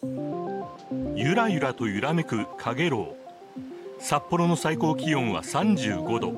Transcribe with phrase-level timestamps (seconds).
[0.00, 6.34] ゆらゆらと揺らめくかげろう札幌の最高気温は35度。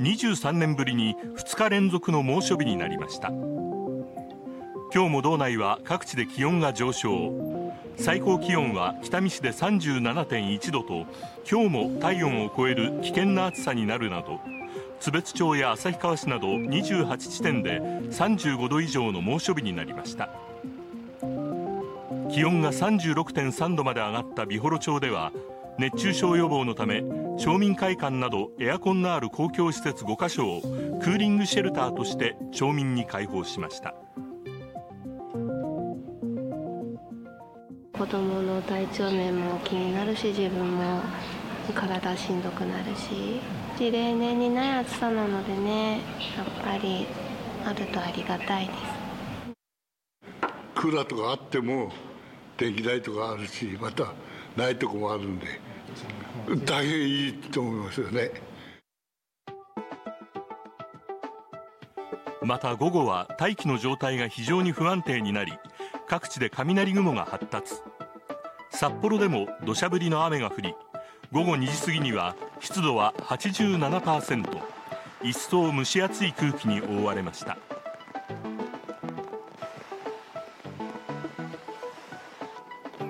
[0.00, 3.30] 23年ぶりに2日連続の猛暑日になりました。
[4.92, 7.72] 今日も道内は各地で気温が上昇。
[7.96, 11.06] 最高気温は北見市で37.1度と
[11.50, 14.40] 今日も体温を超える危険な暑さになるなど
[14.98, 20.28] 津別町や旭川市など28地点で35度以上の猛暑日になりました。
[22.30, 25.32] 気温が36.3度まで上がった美幌町では
[25.78, 27.02] 熱中症予防のため
[27.38, 33.94] 町民会館などエアコンのある公共施設5カ所をクーリングシェルターとして町民に開放しました。
[37.96, 41.00] 子供の体調面も気になるし自分も
[41.74, 43.40] 体しんどくなるし
[43.78, 46.00] 例年にない暑さなのでね
[46.36, 47.06] やっぱり
[47.64, 48.78] あるとありがたいです。
[50.74, 51.90] クーラーとかあっても
[52.56, 54.12] 電気代とかあるしまた
[54.56, 55.46] ないとこもあるんで
[56.64, 58.30] 大変いいと思いますよね。
[62.42, 65.54] また午後は大気の状態が非常に不安定になり
[66.06, 67.74] 各地で雷雲が発達。
[68.70, 70.74] 札幌でも土砂降りの雨が降り
[71.32, 74.60] 午後2時過ぎには湿度は87%
[75.22, 77.56] 一層蒸し暑い空気に覆われました。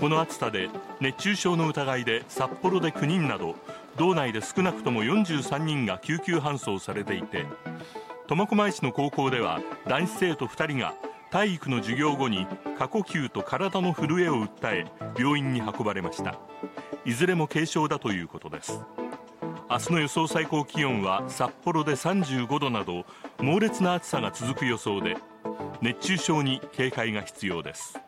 [0.00, 0.70] この暑さで
[1.00, 3.54] 熱中症の疑いで札幌で9人など
[3.98, 7.44] 道内で少なくとも43人が救急搬送されていて
[8.26, 10.94] 苫小牧市の高校では男子生徒2人が
[11.30, 12.46] 体育の授業後に
[12.78, 14.86] 過呼吸と体の震えを訴え
[15.18, 16.40] 病院に運ばれました。
[17.04, 18.80] いずれも軽症だということです。
[19.70, 23.04] 明日の予想最高気温は札幌で35度など
[23.38, 25.16] 猛烈な暑さが続く予想で
[25.80, 28.00] 熱中症に警戒が必要です。